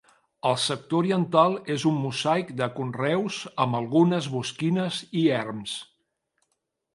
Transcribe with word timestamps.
El 0.51 0.55
sector 0.61 0.95
oriental 1.03 1.57
és 1.73 1.85
un 1.89 1.99
mosaic 2.05 2.49
de 2.61 2.69
conreus 2.79 3.37
amb 3.67 3.79
algunes 3.81 4.31
bosquines 4.39 4.99
i 5.21 5.23
erms. 5.43 5.77